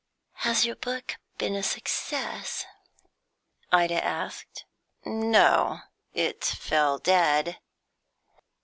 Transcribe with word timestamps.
"Has 0.37 0.65
your 0.65 0.77
book 0.77 1.17
been 1.37 1.53
a 1.55 1.61
success?" 1.61 2.65
Ida 3.71 4.03
asked. 4.03 4.65
"No; 5.05 5.81
it 6.11 6.43
fell 6.43 6.97
dead." 6.97 7.59